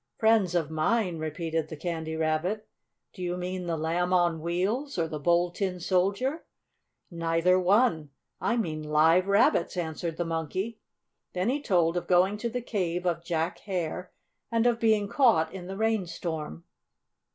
[0.17, 2.67] "Friends of mine?" repeated the Candy Rabbit.
[3.13, 6.43] "Do you mean the Lamb on Wheels or the Bold Tin Soldier?"
[7.11, 8.09] "Neither one.
[8.39, 10.79] I mean Live Rabbits," answered the Monkey.
[11.33, 14.11] Then he told of going to the cave of Jack Hare
[14.51, 16.63] and of being caught in the rain storm.